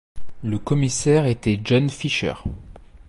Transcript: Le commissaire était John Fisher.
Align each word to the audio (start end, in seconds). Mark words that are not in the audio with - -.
Le 0.41 0.57
commissaire 0.57 1.27
était 1.27 1.61
John 1.63 1.87
Fisher. 1.87 2.33